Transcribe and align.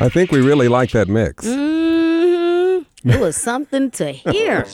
I 0.00 0.08
think 0.08 0.32
we 0.32 0.40
really 0.40 0.68
like 0.68 0.92
that 0.92 1.08
mix. 1.08 1.46
Mm-hmm. 1.46 3.10
It 3.10 3.20
was 3.20 3.36
something 3.36 3.90
to 3.92 4.12
hear 4.12 4.66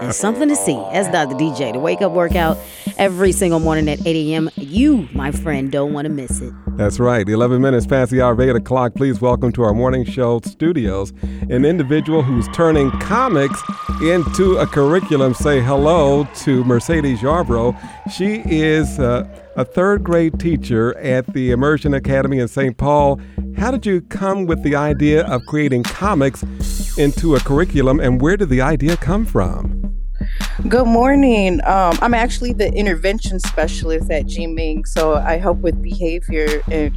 and 0.00 0.14
something 0.14 0.46
to 0.46 0.56
see. 0.56 0.76
As 0.92 1.08
Dr. 1.08 1.36
DJ, 1.36 1.72
the 1.72 1.78
wake 1.78 2.02
up 2.02 2.12
workout 2.12 2.58
every 2.98 3.32
single 3.32 3.60
morning 3.60 3.88
at 3.88 4.06
8 4.06 4.14
a.m. 4.14 4.50
You, 4.56 5.08
my 5.12 5.32
friend, 5.32 5.72
don't 5.72 5.94
want 5.94 6.04
to 6.04 6.10
miss 6.10 6.40
it. 6.42 6.52
That's 6.76 7.00
right. 7.00 7.26
11 7.26 7.62
minutes 7.62 7.86
past 7.86 8.10
the 8.10 8.20
hour 8.20 8.32
of 8.32 8.40
8 8.40 8.56
o'clock. 8.56 8.94
Please 8.94 9.22
welcome 9.22 9.52
to 9.52 9.62
our 9.62 9.72
morning 9.72 10.04
show 10.04 10.40
studios 10.44 11.14
an 11.50 11.64
individual 11.64 12.22
who's 12.22 12.46
turning 12.48 12.90
comics 13.00 13.62
into 14.02 14.58
a 14.58 14.66
curriculum. 14.66 15.32
Say 15.32 15.60
hello 15.60 16.28
to 16.36 16.62
Mercedes 16.64 17.20
Yarbrough. 17.20 17.74
She 18.10 18.42
is 18.46 18.98
uh, 18.98 19.26
a 19.56 19.64
third 19.64 20.04
grade 20.04 20.38
teacher 20.38 20.96
at 20.98 21.26
the 21.32 21.50
Immersion 21.50 21.92
Academy 21.92 22.38
in 22.38 22.48
St. 22.48 22.76
Paul. 22.76 23.20
How 23.58 23.72
did 23.72 23.84
you 23.84 24.02
come 24.02 24.46
with 24.46 24.62
the 24.62 24.76
idea 24.76 25.26
of 25.26 25.44
creating 25.46 25.82
comics 25.82 26.44
into 26.96 27.34
a 27.34 27.40
curriculum, 27.40 27.98
and 27.98 28.20
where 28.20 28.36
did 28.36 28.50
the 28.50 28.60
idea 28.60 28.96
come 28.96 29.26
from? 29.26 29.92
Good 30.68 30.86
morning. 30.86 31.60
Um, 31.64 31.98
I'm 32.00 32.14
actually 32.14 32.52
the 32.52 32.72
intervention 32.72 33.40
specialist 33.40 34.12
at 34.12 34.26
G-Ming, 34.26 34.84
so 34.84 35.16
I 35.16 35.38
help 35.38 35.58
with 35.58 35.82
behavior. 35.82 36.62
And 36.70 36.94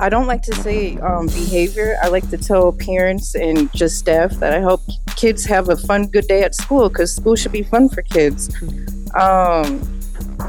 I 0.00 0.08
don't 0.08 0.26
like 0.26 0.42
to 0.42 0.54
say 0.56 0.96
um, 0.98 1.26
behavior. 1.28 1.96
I 2.02 2.08
like 2.08 2.28
to 2.30 2.36
tell 2.36 2.72
parents 2.72 3.36
and 3.36 3.72
just 3.72 3.96
staff 3.96 4.32
that 4.40 4.52
I 4.52 4.58
help 4.58 4.80
kids 5.14 5.44
have 5.44 5.68
a 5.68 5.76
fun, 5.76 6.08
good 6.08 6.26
day 6.26 6.42
at 6.42 6.56
school 6.56 6.88
because 6.88 7.14
school 7.14 7.36
should 7.36 7.52
be 7.52 7.62
fun 7.62 7.88
for 7.88 8.02
kids. 8.02 8.50
Um, 9.14 9.78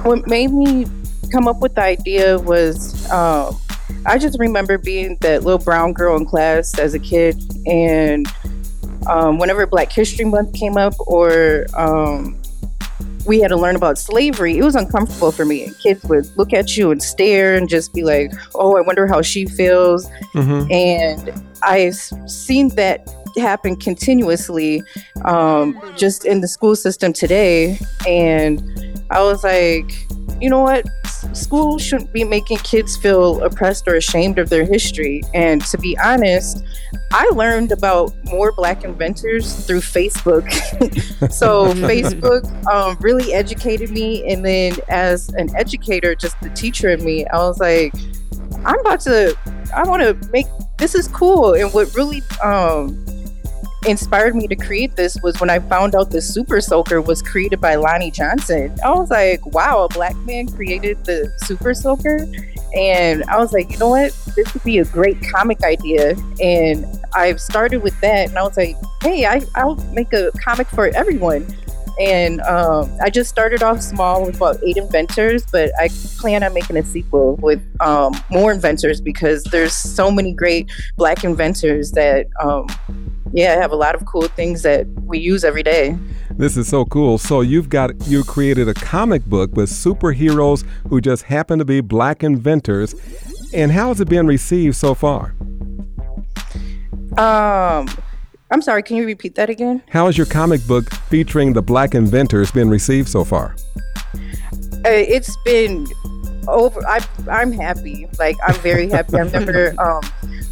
what 0.02 0.28
made 0.28 0.52
me 0.54 0.88
come 1.32 1.48
up 1.48 1.60
with 1.60 1.76
the 1.76 1.84
idea 1.84 2.40
was 2.40 3.10
um, 3.12 3.61
I 4.06 4.18
just 4.18 4.40
remember 4.40 4.78
being 4.78 5.18
that 5.22 5.44
little 5.44 5.64
brown 5.64 5.94
girl 5.94 6.18
in 6.18 6.26
class 6.26 6.78
as 6.78 6.94
a 6.94 7.00
kid, 7.00 7.42
and 7.66 8.28
um, 9.08 9.38
whenever 9.38 9.66
Black 9.68 9.92
History 9.92 10.26
Month 10.26 10.54
came 10.54 10.78
up 10.78 10.94
or 11.00 11.66
um, 11.76 12.42
we 13.26 13.40
had 13.40 13.50
to 13.50 13.58
learn 13.58 13.76
about 13.76 13.98
slavery, 13.98 14.58
it 14.58 14.64
was 14.64 14.76
uncomfortable 14.76 15.32
for 15.32 15.46
me. 15.46 15.66
And 15.66 15.78
Kids 15.80 16.04
would 16.06 16.26
look 16.38 16.54
at 16.54 16.76
you 16.76 16.92
and 16.92 17.02
stare 17.02 17.56
and 17.56 17.70
just 17.70 17.94
be 17.94 18.04
like, 18.04 18.32
"Oh, 18.56 18.78
I 18.78 18.82
wonder 18.82 19.08
how 19.08 19.22
she 19.22 19.46
feels." 19.46 20.10
Mm-hmm. 20.34 20.72
And 20.72 21.44
I've 21.64 21.96
seen 22.30 22.70
that 22.70 23.08
happen 23.38 23.76
continuously, 23.76 24.84
um, 25.26 25.80
just 25.96 26.26
in 26.26 26.42
the 26.42 26.48
school 26.48 26.76
system 26.76 27.14
today. 27.14 27.80
And 28.08 28.62
I 29.10 29.22
was 29.22 29.44
like, 29.44 29.92
you 30.42 30.50
know 30.50 30.62
what? 30.62 30.86
School 31.34 31.80
shouldn't 31.80 32.12
be 32.12 32.24
making 32.24 32.58
kids 32.58 32.98
feel 32.98 33.42
oppressed 33.44 33.88
or 33.88 33.96
ashamed 33.96 34.38
of 34.38 34.50
their 34.50 34.66
history. 34.66 35.24
And 35.34 35.64
to 35.66 35.78
be 35.78 35.98
honest, 35.98 36.64
I 37.12 37.30
learned 37.34 37.72
about 37.72 38.14
more 38.26 38.52
Black 38.52 38.84
inventors 38.84 39.66
through 39.66 39.82
Facebook. 39.82 40.50
so 41.32 41.74
Facebook 41.74 42.46
um, 42.68 42.98
really 43.00 43.34
educated 43.34 43.92
me. 43.92 44.30
And 44.32 44.44
then 44.46 44.74
as 44.90 45.30
an 45.30 45.56
educator, 45.56 46.16
just 46.16 46.40
the 46.42 46.50
teacher 46.50 46.90
in 46.90 47.04
me, 47.04 47.26
I 47.28 47.38
was 47.38 47.60
like, 47.60 47.94
I'm 48.66 48.80
about 48.80 49.00
to, 49.02 49.36
I 49.76 49.84
want 49.84 50.04
to 50.04 50.30
make 50.32 50.48
this 50.78 50.96
is 50.96 51.08
cool. 51.08 51.54
And 51.54 51.72
what 51.74 51.94
really 51.96 52.22
um, 52.44 53.06
inspired 53.88 54.36
me 54.36 54.48
to 54.48 54.56
create 54.56 54.96
this 54.96 55.18
was 55.24 55.40
when 55.40 55.50
I 55.50 55.60
found 55.60 55.96
out 55.96 56.12
the 56.12 56.22
Super 56.22 56.62
Soaker 56.62 57.02
was 57.02 57.22
created 57.22 57.60
by 57.60 57.76
Lonnie 57.76 58.12
Johnson. 58.12 58.76
I 58.86 58.92
was 58.92 59.10
like, 59.10 59.44
wow, 59.48 59.86
a 59.86 59.90
black 59.90 60.16
man 60.18 60.48
created 60.48 61.04
the 61.06 61.34
Super 61.46 61.74
Soaker. 61.74 62.28
And 62.76 63.24
I 63.26 63.38
was 63.38 63.54
like, 63.54 63.72
you 63.72 63.78
know 63.80 63.90
what? 63.90 64.16
This 64.36 64.54
would 64.54 64.64
be 64.64 64.78
a 64.78 64.86
great 64.86 65.18
comic 65.32 65.64
idea. 65.64 66.16
And 66.40 66.86
I've 67.14 67.42
started 67.42 67.82
with 67.82 68.00
that. 68.02 68.30
And 68.30 68.38
I 68.38 68.44
was 68.44 68.56
like, 68.56 68.78
hey, 69.02 69.26
I, 69.26 69.42
I'll 69.56 69.76
make 69.94 70.14
a 70.14 70.32
comic 70.44 70.68
for 70.68 70.88
everyone. 70.88 71.48
And 72.00 72.42
um, 72.42 72.90
I 73.02 73.10
just 73.10 73.30
started 73.30 73.62
off 73.62 73.82
small 73.82 74.26
with 74.26 74.38
about 74.38 74.58
eight 74.64 74.78
inventors, 74.78 75.44
but 75.52 75.72
I 75.80 75.90
plan 76.18 76.42
on 76.42 76.54
making 76.54 76.78
a 76.78 76.84
sequel 76.84 77.36
with 77.38 77.62
um, 77.82 78.14
more 78.30 78.52
inventors 78.52 79.02
because 79.02 79.44
there's 79.46 79.74
so 79.74 80.10
many 80.10 80.34
great 80.34 80.72
black 80.98 81.24
inventors 81.24 81.92
that 81.92 82.28
um, 82.42 82.68
yeah, 83.34 83.54
I 83.54 83.62
have 83.62 83.72
a 83.72 83.76
lot 83.76 83.96
of 83.96 84.06
cool 84.06 84.28
things 84.28 84.62
that 84.64 84.88
we 85.04 85.20
use 85.20 85.44
every 85.44 85.64
day. 85.64 85.98
This 86.32 86.58
is 86.58 86.68
so 86.68 86.86
cool. 86.86 87.18
So 87.18 87.42
you've 87.42 87.70
got 87.70 88.08
you 88.08 88.24
created 88.24 88.68
a 88.68 88.74
comic 88.74 89.24
book 89.26 89.56
with 89.56 89.70
superheroes 89.70 90.66
who 90.90 91.00
just 91.02 91.24
happen 91.24 91.60
to 91.60 91.66
be 91.66 91.82
black 91.82 92.24
inventors. 92.24 92.96
And 93.54 93.72
how 93.72 93.90
has 93.90 94.02
it 94.02 94.10
been 94.10 94.28
received 94.28 94.76
so 94.76 94.94
far? 94.94 95.36
Um 97.18 97.88
I'm 98.50 98.62
sorry, 98.62 98.84
can 98.84 98.98
you 98.98 99.06
repeat 99.06 99.36
that 99.36 99.50
again? 99.50 99.82
How 99.90 100.08
has 100.08 100.18
your 100.18 100.28
comic 100.28 100.66
book 100.68 100.92
featuring 101.10 101.54
the 101.54 101.62
black 101.62 101.96
inventors 101.96 102.52
been 102.52 102.70
received 102.70 103.08
so 103.08 103.24
far? 103.24 103.56
Uh, 104.84 104.90
it's 104.90 105.38
been 105.46 105.88
over 106.48 106.86
I 106.88 107.06
I'm 107.30 107.52
happy. 107.52 108.08
Like 108.20 108.38
I'm 108.46 108.56
very 108.56 108.90
happy. 108.90 109.16
I 109.16 109.22
remember 109.22 109.76
um 109.82 110.02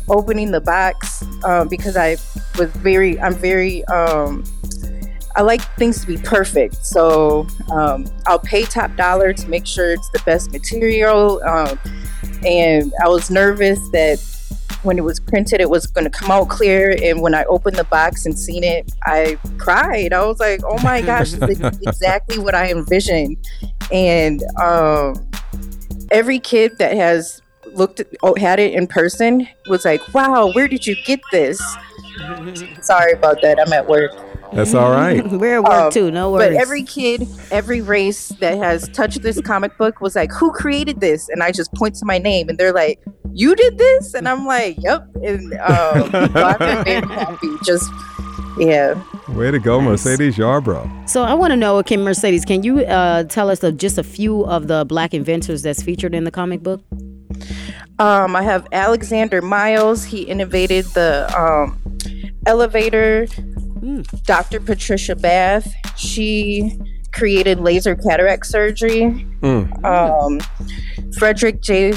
opening 0.10 0.52
the 0.52 0.62
box 0.62 1.24
um, 1.44 1.68
because 1.68 1.98
I 1.98 2.18
was 2.58 2.70
very, 2.78 3.20
I'm 3.20 3.36
very, 3.36 3.86
um, 3.86 4.44
I 5.36 5.42
like 5.42 5.62
things 5.78 6.02
to 6.02 6.08
be 6.08 6.18
perfect. 6.18 6.86
So 6.86 7.48
um, 7.72 8.06
I'll 8.26 8.40
pay 8.40 8.64
top 8.64 8.96
dollar 8.96 9.34
to 9.34 9.50
make 9.50 9.66
sure 9.66 9.92
it's 9.92 10.10
the 10.10 10.22
best 10.26 10.52
material. 10.52 11.42
Um, 11.44 11.80
and 12.46 12.92
I 13.04 13.08
was 13.08 13.30
nervous 13.30 13.80
that 13.92 14.20
when 14.84 14.98
it 14.98 15.04
was 15.04 15.20
printed, 15.20 15.60
it 15.60 15.70
was 15.70 15.86
going 15.88 16.06
to 16.06 16.10
come 16.10 16.32
out 16.32 16.50
clear. 16.50 16.96
And 17.04 17.22
when 17.22 17.36
I 17.36 17.44
opened 17.46 17.76
the 17.76 17.84
box 17.86 18.26
and 18.26 18.38
seen 18.38 18.64
it, 18.64 18.92
I 19.04 19.38
cried. 19.58 20.14
I 20.14 20.26
was 20.26 20.40
like, 20.40 20.62
oh 20.64 20.82
my 20.82 21.02
gosh, 21.02 21.32
this 21.32 21.60
is 21.60 21.80
exactly 21.82 22.40
what 22.40 22.56
I 22.56 22.72
envisioned. 22.72 23.38
And 23.92 24.44
um, 24.60 25.30
every 26.12 26.40
kid 26.40 26.78
that 26.80 26.96
has 26.96 27.42
looked 27.74 28.00
at, 28.00 28.08
oh, 28.24 28.36
had 28.36 28.60
it 28.60 28.74
in 28.74 28.88
person 28.88 29.48
was 29.68 29.86
like, 29.86 30.02
"Wow, 30.14 30.52
where 30.54 30.68
did 30.68 30.86
you 30.86 30.96
get 31.06 31.20
this?" 31.32 31.58
Sorry 32.82 33.14
about 33.14 33.42
that. 33.42 33.58
I'm 33.60 33.72
at 33.74 33.88
work. 33.88 34.12
That's 34.54 34.74
all 34.74 34.92
right. 34.92 35.26
We're 35.32 35.58
at 35.58 35.64
work 35.64 35.72
um, 35.72 35.92
too. 35.92 36.12
No 36.12 36.32
worries. 36.32 36.50
But 36.50 36.62
every 36.62 36.84
kid, 36.84 37.28
every 37.52 37.82
race 37.82 38.30
that 38.40 38.58
has 38.58 38.90
touched 38.90 39.22
this 39.22 39.40
comic 39.42 39.78
book 39.78 40.02
was 40.02 40.16
like, 40.16 40.32
"Who 40.32 40.52
created 40.52 41.00
this?" 41.00 41.30
And 41.30 41.44
I 41.44 41.52
just 41.52 41.74
point 41.74 41.96
to 41.96 42.06
my 42.06 42.18
name, 42.18 42.50
and 42.50 42.58
they're 42.58 42.74
like, 42.74 43.00
"You 43.34 43.56
did 43.56 43.78
this?" 43.78 44.14
And 44.14 44.28
I'm 44.28 44.46
like, 44.46 44.78
"Yep." 44.80 45.08
And 45.24 45.54
um, 45.54 46.10
I'm 46.36 46.84
very 46.84 47.02
happy. 47.08 47.56
Just 47.64 47.90
yeah. 48.60 49.02
Way 49.30 49.52
to 49.52 49.60
go, 49.60 49.80
Mercedes 49.80 50.36
Yarbrough. 50.36 51.10
So 51.10 51.24
I 51.24 51.34
want 51.34 51.52
to 51.52 51.58
know, 51.58 51.82
Kim 51.84 52.04
Mercedes, 52.04 52.44
can 52.44 52.64
you 52.64 52.82
uh, 52.82 53.24
tell 53.24 53.50
us 53.50 53.62
just 53.78 53.98
a 53.98 54.04
few 54.04 54.46
of 54.46 54.68
the 54.68 54.86
black 54.86 55.14
inventors 55.14 55.62
that's 55.62 55.82
featured 55.82 56.14
in 56.14 56.24
the 56.24 56.32
comic 56.32 56.62
book? 56.62 56.82
Um, 58.00 58.36
I 58.36 58.44
have 58.44 58.68
Alexander 58.72 59.42
Miles. 59.42 60.06
He 60.06 60.24
innovated 60.24 60.86
the 60.86 61.30
um, 61.38 61.80
elevator. 62.46 63.28
Mm. 63.28 64.24
Dr. 64.24 64.60
Patricia 64.60 65.16
Bath. 65.16 65.74
She 65.98 66.78
created 67.12 67.60
laser 67.60 67.96
cataract 67.96 68.46
surgery. 68.46 69.28
Mm. 69.42 69.84
Um, 69.84 70.40
Frederick 71.14 71.62
J. 71.62 71.94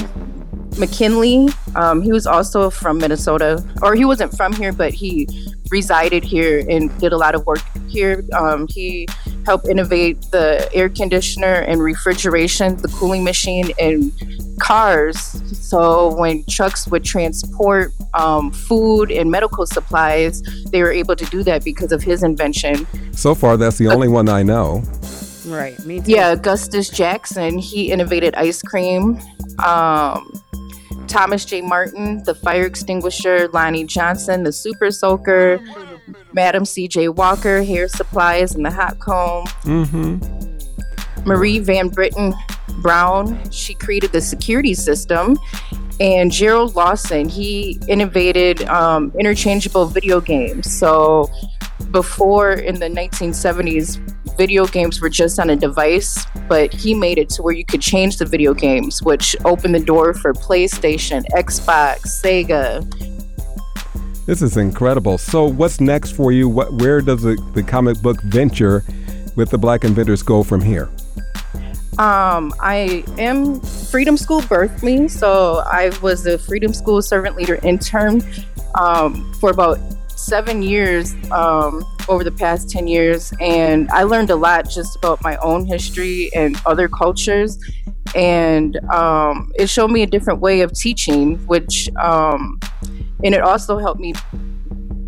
McKinley. 0.77 1.49
Um, 1.75 2.01
he 2.01 2.11
was 2.11 2.25
also 2.25 2.69
from 2.69 2.97
Minnesota, 2.97 3.63
or 3.81 3.95
he 3.95 4.05
wasn't 4.05 4.35
from 4.35 4.53
here, 4.53 4.73
but 4.73 4.93
he 4.93 5.27
resided 5.69 6.23
here 6.23 6.65
and 6.69 6.95
did 6.99 7.13
a 7.13 7.17
lot 7.17 7.35
of 7.35 7.45
work 7.45 7.61
here. 7.87 8.23
Um, 8.33 8.67
he 8.69 9.07
helped 9.45 9.67
innovate 9.67 10.21
the 10.31 10.69
air 10.73 10.89
conditioner 10.89 11.53
and 11.53 11.81
refrigeration, 11.81 12.77
the 12.77 12.87
cooling 12.89 13.23
machine, 13.23 13.71
and 13.79 14.11
cars. 14.59 15.17
So 15.57 16.15
when 16.15 16.43
trucks 16.45 16.87
would 16.87 17.03
transport 17.03 17.93
um, 18.13 18.51
food 18.51 19.11
and 19.11 19.29
medical 19.29 19.65
supplies, 19.65 20.41
they 20.71 20.81
were 20.81 20.91
able 20.91 21.15
to 21.15 21.25
do 21.25 21.43
that 21.43 21.63
because 21.63 21.91
of 21.91 22.01
his 22.01 22.23
invention. 22.23 22.87
So 23.13 23.35
far, 23.35 23.57
that's 23.57 23.77
the 23.77 23.87
only 23.87 24.07
one 24.07 24.29
I 24.29 24.43
know. 24.43 24.83
Right. 25.45 25.77
Me 25.85 25.99
too. 25.99 26.11
Yeah, 26.11 26.31
Augustus 26.31 26.89
Jackson. 26.89 27.57
He 27.57 27.91
innovated 27.91 28.35
ice 28.35 28.61
cream. 28.61 29.19
Um, 29.63 30.41
Thomas 31.07 31.45
J. 31.45 31.61
Martin, 31.61 32.23
the 32.23 32.33
fire 32.33 32.65
extinguisher, 32.65 33.49
Lonnie 33.49 33.83
Johnson, 33.83 34.43
the 34.43 34.51
super 34.51 34.89
soaker, 34.89 35.59
Madam 36.33 36.65
C.J. 36.65 37.09
Walker, 37.09 37.63
hair 37.63 37.87
supplies, 37.87 38.55
and 38.55 38.65
the 38.65 38.71
hot 38.71 38.99
comb. 38.99 39.45
Mm-hmm. 39.63 41.27
Marie 41.27 41.59
Van 41.59 41.89
Brittan 41.89 42.33
Brown, 42.81 43.49
she 43.51 43.73
created 43.73 44.11
the 44.11 44.21
security 44.21 44.73
system. 44.73 45.37
And 45.99 46.31
Gerald 46.31 46.75
Lawson, 46.75 47.29
he 47.29 47.79
innovated 47.87 48.63
um, 48.63 49.13
interchangeable 49.17 49.85
video 49.85 50.19
games. 50.19 50.73
So 50.73 51.29
before 51.91 52.53
in 52.53 52.79
the 52.79 52.87
1970s, 52.87 53.99
video 54.37 54.65
games 54.65 54.99
were 54.99 55.09
just 55.09 55.39
on 55.39 55.51
a 55.51 55.55
device, 55.55 56.25
but 56.47 56.73
he 56.73 56.93
made 56.93 57.17
it 57.19 57.29
to 57.29 57.43
where 57.43 57.53
you 57.53 57.63
could 57.63 57.81
change 57.81 58.17
the 58.17 58.25
video 58.25 58.53
games, 58.53 59.03
which 59.03 59.35
opened 59.45 59.75
the 59.75 59.79
door 59.79 60.13
for 60.13 60.33
PlayStation, 60.33 61.23
Xbox, 61.35 62.21
Sega. 62.21 63.12
This 64.25 64.41
is 64.41 64.55
incredible. 64.55 65.17
So, 65.17 65.45
what's 65.45 65.81
next 65.81 66.11
for 66.11 66.31
you? 66.31 66.47
What, 66.47 66.73
where 66.73 67.01
does 67.01 67.23
the, 67.23 67.35
the 67.53 67.61
comic 67.61 68.01
book 68.01 68.21
venture 68.21 68.85
with 69.35 69.49
the 69.49 69.57
Black 69.57 69.83
Inventors 69.83 70.23
go 70.23 70.43
from 70.43 70.61
here? 70.61 70.89
Um, 71.99 72.53
I 72.61 73.03
am 73.17 73.59
Freedom 73.59 74.15
School 74.15 74.39
birthed 74.41 74.81
me, 74.81 75.09
so 75.09 75.61
I 75.65 75.91
was 76.01 76.25
a 76.25 76.37
Freedom 76.37 76.73
School 76.73 77.01
servant 77.01 77.35
leader 77.35 77.59
intern 77.63 78.21
um, 78.75 79.33
for 79.41 79.51
about 79.51 79.77
seven 80.09 80.63
years 80.63 81.13
um, 81.31 81.83
over 82.07 82.23
the 82.23 82.31
past 82.31 82.69
10 82.69 82.87
years. 82.87 83.33
And 83.41 83.91
I 83.91 84.03
learned 84.03 84.29
a 84.29 84.35
lot 84.35 84.69
just 84.69 84.95
about 84.95 85.21
my 85.21 85.35
own 85.37 85.65
history 85.65 86.29
and 86.33 86.59
other 86.65 86.87
cultures. 86.87 87.59
And 88.15 88.77
um, 88.89 89.51
it 89.55 89.67
showed 89.67 89.91
me 89.91 90.01
a 90.03 90.07
different 90.07 90.39
way 90.39 90.61
of 90.61 90.71
teaching, 90.73 91.37
which, 91.47 91.89
um, 91.97 92.59
and 93.23 93.33
it 93.33 93.41
also 93.41 93.77
helped 93.77 93.99
me 93.99 94.13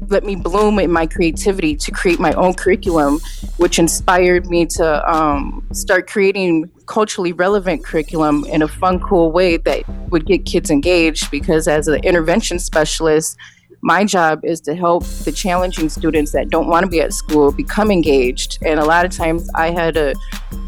let 0.10 0.24
me 0.24 0.36
bloom 0.36 0.80
in 0.80 0.92
my 0.92 1.06
creativity 1.06 1.76
to 1.76 1.92
create 1.92 2.20
my 2.20 2.32
own 2.34 2.54
curriculum, 2.54 3.20
which 3.58 3.80
inspired 3.80 4.48
me 4.48 4.66
to 4.66 5.12
um, 5.12 5.66
start 5.74 6.08
creating 6.08 6.70
culturally 6.86 7.32
relevant 7.34 7.84
curriculum 7.84 8.46
in 8.46 8.62
a 8.62 8.68
fun, 8.68 9.00
cool 9.00 9.32
way 9.32 9.58
that 9.58 9.84
would 10.10 10.26
get 10.26 10.46
kids 10.46 10.70
engaged. 10.70 11.32
Because 11.32 11.68
as 11.68 11.88
an 11.88 12.04
intervention 12.04 12.60
specialist, 12.60 13.38
my 13.82 14.04
job 14.04 14.44
is 14.44 14.62
to 14.62 14.76
help 14.76 15.04
the 15.04 15.32
challenging 15.32 15.90
students 15.90 16.32
that 16.32 16.50
don't 16.50 16.68
want 16.68 16.84
to 16.84 16.90
be 16.90 17.02
at 17.02 17.14
school 17.14 17.52
become 17.52 17.92
engaged. 17.92 18.58
And 18.66 18.80
a 18.80 18.86
lot 18.86 19.06
of 19.06 19.12
times 19.12 19.50
I 19.56 19.72
had 19.72 19.94
to 19.96 20.16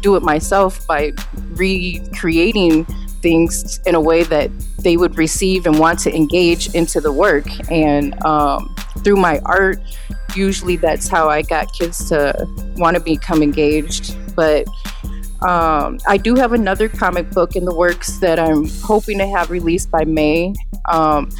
do 0.02 0.16
it 0.16 0.22
myself 0.22 0.86
by 0.86 1.12
recreating 1.50 2.84
things 3.20 3.80
in 3.86 3.94
a 3.94 4.00
way 4.00 4.22
that 4.24 4.50
they 4.78 4.96
would 4.96 5.18
receive 5.18 5.66
and 5.66 5.78
want 5.78 5.98
to 6.00 6.14
engage 6.14 6.74
into 6.74 7.00
the 7.00 7.12
work. 7.12 7.46
And 7.70 8.20
um, 8.24 8.74
through 9.04 9.16
my 9.16 9.40
art, 9.44 9.80
usually 10.34 10.76
that's 10.76 11.08
how 11.08 11.28
I 11.28 11.42
got 11.42 11.72
kids 11.72 12.08
to 12.10 12.46
want 12.76 12.96
to 12.96 13.02
become 13.02 13.42
engaged. 13.42 14.14
But 14.34 14.66
um, 15.40 15.98
I 16.06 16.16
do 16.16 16.34
have 16.34 16.52
another 16.52 16.88
comic 16.88 17.30
book 17.30 17.54
in 17.54 17.64
the 17.64 17.74
works 17.74 18.18
that 18.18 18.38
I'm 18.38 18.66
hoping 18.82 19.18
to 19.18 19.26
have 19.26 19.50
released 19.50 19.90
by 19.90 20.04
May. 20.04 20.54
Um, 20.90 21.30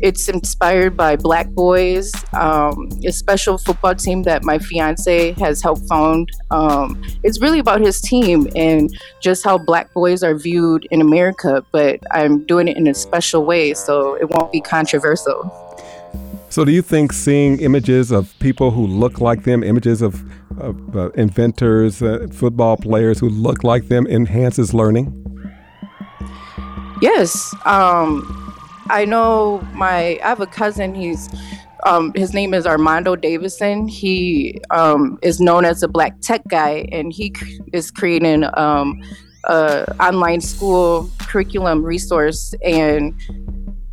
it's 0.00 0.28
inspired 0.28 0.96
by 0.96 1.16
Black 1.16 1.48
Boys, 1.50 2.12
um, 2.34 2.88
a 3.04 3.12
special 3.12 3.56
football 3.56 3.94
team 3.94 4.22
that 4.24 4.44
my 4.44 4.58
fiance 4.58 5.32
has 5.32 5.62
helped 5.62 5.88
found. 5.88 6.30
Um, 6.50 7.02
it's 7.22 7.40
really 7.40 7.58
about 7.58 7.80
his 7.80 8.00
team 8.00 8.46
and 8.54 8.94
just 9.20 9.44
how 9.44 9.58
Black 9.58 9.92
boys 9.94 10.22
are 10.22 10.34
viewed 10.34 10.86
in 10.90 11.00
America, 11.00 11.64
but 11.72 12.00
I'm 12.10 12.44
doing 12.44 12.68
it 12.68 12.76
in 12.76 12.86
a 12.86 12.94
special 12.94 13.44
way 13.44 13.74
so 13.74 14.14
it 14.14 14.28
won't 14.30 14.52
be 14.52 14.60
controversial. 14.60 15.50
So, 16.48 16.64
do 16.64 16.72
you 16.72 16.82
think 16.82 17.12
seeing 17.12 17.60
images 17.60 18.10
of 18.10 18.38
people 18.38 18.70
who 18.70 18.86
look 18.86 19.20
like 19.20 19.44
them, 19.44 19.62
images 19.62 20.00
of, 20.00 20.24
of 20.58 20.96
uh, 20.96 21.10
inventors, 21.10 22.00
uh, 22.00 22.28
football 22.32 22.76
players 22.76 23.18
who 23.18 23.28
look 23.28 23.64
like 23.64 23.88
them, 23.88 24.06
enhances 24.06 24.72
learning? 24.72 25.12
Yes. 27.02 27.54
Um, 27.66 28.45
I 28.88 29.04
know 29.04 29.66
my, 29.72 30.18
I 30.22 30.28
have 30.28 30.40
a 30.40 30.46
cousin, 30.46 30.94
he's, 30.94 31.28
um, 31.84 32.12
his 32.14 32.34
name 32.34 32.54
is 32.54 32.66
Armando 32.66 33.16
Davison. 33.16 33.86
He 33.86 34.60
um, 34.70 35.18
is 35.22 35.40
known 35.40 35.64
as 35.64 35.82
a 35.82 35.88
black 35.88 36.20
tech 36.20 36.42
guy, 36.48 36.88
and 36.90 37.12
he 37.12 37.32
is 37.72 37.90
creating 37.90 38.44
um, 38.54 39.00
a 39.44 39.94
online 40.00 40.40
school 40.40 41.08
curriculum 41.20 41.84
resource. 41.84 42.54
And 42.64 43.14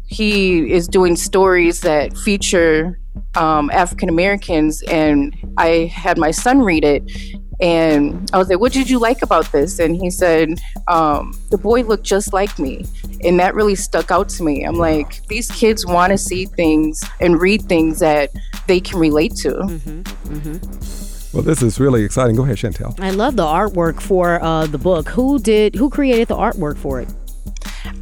he 0.08 0.72
is 0.72 0.88
doing 0.88 1.16
stories 1.16 1.82
that 1.82 2.18
feature 2.18 3.00
um, 3.36 3.70
African 3.72 4.10
Americans, 4.10 4.82
and 4.84 5.36
I 5.58 5.92
had 5.94 6.18
my 6.18 6.32
son 6.32 6.62
read 6.62 6.84
it, 6.84 7.04
and 7.60 8.30
I 8.34 8.38
was 8.38 8.50
like, 8.50 8.60
"What 8.60 8.74
did 8.74 8.90
you 8.90 9.00
like 9.00 9.22
about 9.22 9.52
this?" 9.52 9.80
And 9.80 9.96
he 9.96 10.10
said, 10.10 10.60
um, 10.88 11.34
"The 11.52 11.58
boy 11.58 11.82
looked 11.82 12.06
just 12.06 12.34
like 12.34 12.58
me," 12.60 12.86
and 13.24 13.40
that 13.40 13.56
really 13.56 13.76
stuck 13.76 14.12
out 14.12 14.30
to 14.30 14.44
me. 14.44 14.64
I'm 14.64 14.78
like, 14.78 15.26
these 15.28 15.50
kids 15.52 15.86
want 15.86 16.12
to 16.12 16.18
see 16.18 16.46
things 16.46 17.04
and 17.20 17.40
read 17.40 17.64
things 17.64 18.00
that 18.00 18.32
they 18.68 18.80
can 18.80 19.00
relate 19.00 19.36
to. 19.38 19.50
Mm-hmm. 19.50 20.02
Mm-hmm. 20.34 21.38
Well, 21.38 21.44
this 21.44 21.64
is 21.64 21.80
really 21.80 22.04
exciting. 22.04 22.36
Go 22.36 22.44
ahead, 22.44 22.58
Chantel. 22.58 23.00
I 23.00 23.10
love 23.10 23.36
the 23.36 23.44
artwork 23.44 24.00
for 24.00 24.42
uh, 24.44 24.68
the 24.68 24.78
book. 24.78 25.10
Who 25.10 25.40
did? 25.40 25.74
Who 25.74 25.90
created 25.90 26.28
the 26.28 26.36
artwork 26.36 26.78
for 26.78 27.02
it? 27.02 27.10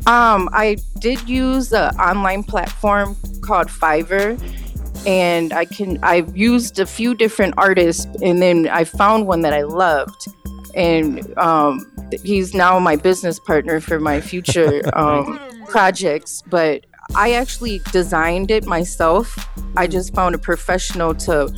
Um, 0.06 0.50
I 0.52 0.78
did 1.00 1.30
use 1.30 1.72
an 1.72 1.96
online 1.96 2.44
platform 2.44 3.16
called 3.42 3.68
Fiverr, 3.68 4.38
and 5.08 5.54
I 5.54 5.64
can 5.64 5.98
I've 6.04 6.36
used 6.36 6.80
a 6.80 6.86
few 6.86 7.16
different 7.16 7.54
artists, 7.58 8.06
and 8.22 8.42
then 8.42 8.68
I 8.68 8.84
found 8.84 9.28
one 9.28 9.42
that 9.42 9.54
I 9.54 9.62
loved, 9.62 10.28
and 10.76 11.38
um, 11.38 11.90
he's 12.24 12.54
now 12.54 12.80
my 12.80 12.96
business 12.96 13.40
partner 13.40 13.80
for 13.80 14.00
my 14.00 14.22
future 14.22 14.82
um, 14.98 15.40
projects. 15.68 16.44
But 16.48 16.86
I 17.16 17.34
actually 17.34 17.80
designed 17.92 18.52
it 18.52 18.66
myself. 18.66 19.50
I 19.76 19.88
just 19.88 20.14
found 20.14 20.36
a 20.36 20.38
professional 20.38 21.14
to 21.16 21.54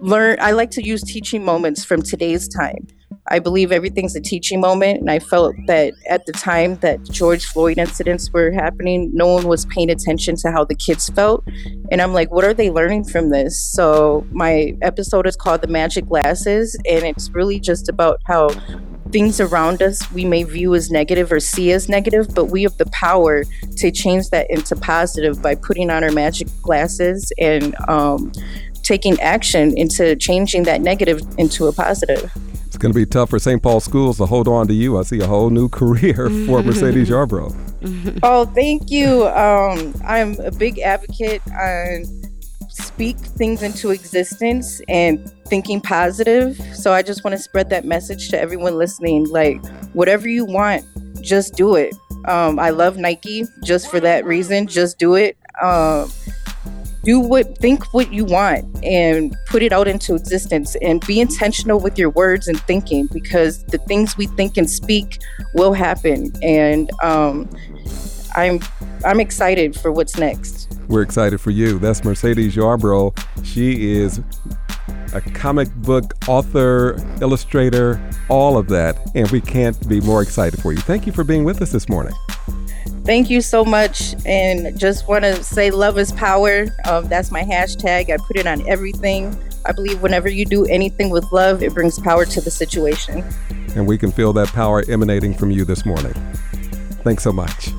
learn. 0.00 0.38
I 0.40 0.52
like 0.52 0.70
to 0.72 0.82
use 0.82 1.02
teaching 1.02 1.44
moments 1.44 1.84
from 1.84 2.02
today's 2.02 2.48
time. 2.48 2.86
I 3.28 3.38
believe 3.38 3.70
everything's 3.70 4.16
a 4.16 4.20
teaching 4.20 4.60
moment, 4.60 5.00
and 5.00 5.10
I 5.10 5.20
felt 5.20 5.54
that 5.66 5.94
at 6.08 6.26
the 6.26 6.32
time 6.32 6.76
that 6.76 7.04
George 7.04 7.44
Floyd 7.44 7.78
incidents 7.78 8.32
were 8.32 8.50
happening, 8.50 9.10
no 9.12 9.26
one 9.26 9.46
was 9.46 9.66
paying 9.66 9.90
attention 9.90 10.36
to 10.36 10.50
how 10.50 10.64
the 10.64 10.74
kids 10.74 11.08
felt. 11.10 11.44
And 11.92 12.02
I'm 12.02 12.12
like, 12.12 12.32
what 12.32 12.44
are 12.44 12.54
they 12.54 12.70
learning 12.70 13.04
from 13.04 13.30
this? 13.30 13.62
So 13.72 14.26
my 14.32 14.74
episode 14.82 15.28
is 15.28 15.36
called 15.36 15.60
The 15.60 15.68
Magic 15.68 16.06
Glasses, 16.06 16.76
and 16.88 17.04
it's 17.04 17.30
really 17.30 17.60
just 17.60 17.88
about 17.88 18.20
how 18.26 18.48
things 19.10 19.40
around 19.40 19.82
us 19.82 20.10
we 20.12 20.24
may 20.24 20.42
view 20.42 20.74
as 20.74 20.90
negative 20.90 21.32
or 21.32 21.40
see 21.40 21.72
as 21.72 21.88
negative, 21.88 22.34
but 22.34 22.46
we 22.46 22.62
have 22.62 22.76
the 22.78 22.86
power 22.86 23.44
to 23.76 23.90
change 23.90 24.30
that 24.30 24.50
into 24.50 24.76
positive 24.76 25.42
by 25.42 25.54
putting 25.54 25.90
on 25.90 26.04
our 26.04 26.12
magic 26.12 26.48
glasses 26.62 27.32
and 27.38 27.74
um, 27.88 28.32
taking 28.82 29.20
action 29.20 29.76
into 29.76 30.16
changing 30.16 30.64
that 30.64 30.80
negative 30.80 31.20
into 31.38 31.66
a 31.66 31.72
positive. 31.72 32.30
It's 32.66 32.76
going 32.76 32.92
to 32.92 32.98
be 32.98 33.06
tough 33.06 33.30
for 33.30 33.38
St. 33.38 33.62
Paul 33.62 33.80
schools 33.80 34.18
to 34.18 34.26
hold 34.26 34.48
on 34.48 34.68
to 34.68 34.74
you. 34.74 34.98
I 34.98 35.02
see 35.02 35.20
a 35.20 35.26
whole 35.26 35.50
new 35.50 35.68
career 35.68 36.14
for 36.46 36.62
Mercedes 36.62 37.10
Yarbrough. 37.14 38.20
Oh, 38.22 38.44
thank 38.46 38.90
you. 38.90 39.26
Um, 39.28 39.94
I'm 40.04 40.38
a 40.40 40.50
big 40.50 40.78
advocate 40.78 41.42
on 41.48 42.19
speak 43.00 43.16
things 43.16 43.62
into 43.62 43.88
existence 43.92 44.82
and 44.86 45.26
thinking 45.46 45.80
positive. 45.80 46.54
So 46.74 46.92
I 46.92 47.00
just 47.00 47.24
want 47.24 47.34
to 47.34 47.42
spread 47.42 47.70
that 47.70 47.86
message 47.86 48.28
to 48.28 48.38
everyone 48.38 48.76
listening. 48.76 49.24
Like, 49.24 49.64
whatever 49.94 50.28
you 50.28 50.44
want, 50.44 50.84
just 51.22 51.54
do 51.54 51.76
it. 51.76 51.94
Um, 52.26 52.58
I 52.58 52.68
love 52.68 52.98
Nike 52.98 53.46
just 53.64 53.90
for 53.90 54.00
that 54.00 54.26
reason. 54.26 54.66
Just 54.66 54.98
do 54.98 55.14
it. 55.14 55.38
Um, 55.62 56.12
do 57.02 57.18
what 57.20 57.56
think 57.56 57.94
what 57.94 58.12
you 58.12 58.26
want 58.26 58.66
and 58.84 59.34
put 59.48 59.62
it 59.62 59.72
out 59.72 59.88
into 59.88 60.14
existence 60.14 60.76
and 60.82 61.00
be 61.06 61.20
intentional 61.20 61.80
with 61.80 61.98
your 61.98 62.10
words 62.10 62.48
and 62.48 62.60
thinking 62.64 63.08
because 63.10 63.64
the 63.64 63.78
things 63.78 64.18
we 64.18 64.26
think 64.26 64.58
and 64.58 64.68
speak 64.68 65.18
will 65.54 65.72
happen 65.72 66.30
and 66.42 66.90
um, 67.02 67.48
i'm 68.36 68.60
i'm 69.04 69.20
excited 69.20 69.74
for 69.74 69.92
what's 69.92 70.18
next 70.18 70.78
we're 70.88 71.02
excited 71.02 71.40
for 71.40 71.50
you 71.50 71.78
that's 71.78 72.04
mercedes 72.04 72.54
yarbrough 72.56 73.16
she 73.44 73.92
is 73.92 74.20
a 75.14 75.20
comic 75.20 75.72
book 75.76 76.12
author 76.28 76.96
illustrator 77.20 78.00
all 78.28 78.56
of 78.56 78.68
that 78.68 78.98
and 79.14 79.30
we 79.30 79.40
can't 79.40 79.88
be 79.88 80.00
more 80.00 80.22
excited 80.22 80.60
for 80.60 80.72
you 80.72 80.78
thank 80.78 81.06
you 81.06 81.12
for 81.12 81.24
being 81.24 81.44
with 81.44 81.60
us 81.62 81.72
this 81.72 81.88
morning 81.88 82.14
Thank 83.04 83.30
you 83.30 83.40
so 83.40 83.64
much. 83.64 84.14
And 84.26 84.78
just 84.78 85.08
want 85.08 85.24
to 85.24 85.42
say 85.42 85.70
love 85.70 85.98
is 85.98 86.12
power. 86.12 86.66
Um, 86.84 87.08
that's 87.08 87.30
my 87.30 87.42
hashtag. 87.42 88.10
I 88.10 88.18
put 88.18 88.36
it 88.36 88.46
on 88.46 88.66
everything. 88.68 89.36
I 89.64 89.72
believe 89.72 90.02
whenever 90.02 90.28
you 90.28 90.44
do 90.44 90.64
anything 90.66 91.10
with 91.10 91.30
love, 91.32 91.62
it 91.62 91.74
brings 91.74 91.98
power 91.98 92.24
to 92.26 92.40
the 92.40 92.50
situation. 92.50 93.24
And 93.74 93.86
we 93.86 93.98
can 93.98 94.12
feel 94.12 94.32
that 94.34 94.48
power 94.48 94.84
emanating 94.88 95.34
from 95.34 95.50
you 95.50 95.64
this 95.64 95.84
morning. 95.84 96.12
Thanks 97.02 97.22
so 97.22 97.32
much. 97.32 97.70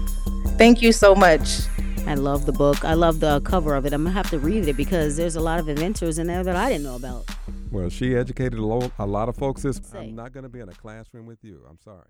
Thank 0.62 0.84
you 0.84 0.91
so 0.91 1.15
much. 1.15 1.62
I 2.06 2.13
love 2.13 2.46
the 2.46 2.51
book. 2.51 2.86
I 2.86 2.94
love 2.94 3.20
the 3.20 3.41
cover 3.41 3.74
of 3.74 3.88
it. 3.88 3.94
I'm 3.94 4.03
going 4.03 4.13
to 4.13 4.15
have 4.15 4.30
to 4.30 4.38
read 4.38 4.68
it 4.68 4.77
because 4.77 5.18
there's 5.18 5.36
a 5.36 5.39
lot 5.39 5.60
of 5.60 5.68
inventors 5.68 6.20
in 6.20 6.27
there 6.27 6.44
that 6.44 6.56
I 6.56 6.70
didn't 6.70 6.84
know 6.84 6.96
about. 6.96 7.27
Well, 7.72 7.89
she 7.89 8.15
educated 8.15 8.60
a 8.60 8.63
lot 8.63 9.27
of 9.27 9.36
folks. 9.36 9.63
This, 9.63 9.82
I'm 9.96 10.13
not 10.13 10.34
going 10.34 10.44
to 10.44 10.50
be 10.50 10.60
in 10.60 10.70
a 10.70 10.74
classroom 10.74 11.25
with 11.25 11.39
you. 11.44 11.65
I'm 11.68 11.80
sorry. 11.84 12.06